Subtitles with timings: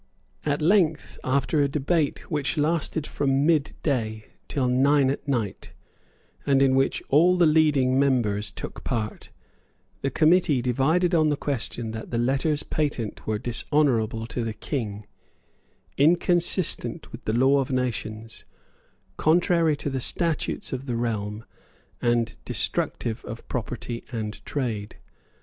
[0.47, 5.73] At length, after a debate which lasted from midday till nine at night,
[6.43, 9.29] and in which all the leading members took part,
[10.01, 15.05] the committee divided on the question that the letters patent were dishonourable to the King,
[15.99, 18.45] inconsistent with the law of nations,
[19.17, 21.45] contrary to the statutes of the realm,
[22.01, 24.95] and destructive of property and trade.